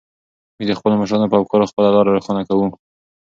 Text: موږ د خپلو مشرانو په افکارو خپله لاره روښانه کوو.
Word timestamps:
موږ 0.57 0.65
د 0.69 0.73
خپلو 0.79 0.99
مشرانو 1.01 1.31
په 1.31 1.39
افکارو 1.41 1.69
خپله 1.71 1.89
لاره 1.95 2.13
روښانه 2.15 2.41
کوو. 2.49 2.67